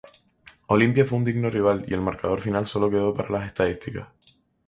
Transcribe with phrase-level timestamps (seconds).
[0.65, 4.07] Olimpia fue un digno rival y el marcador final solo quedó para las estadísticas.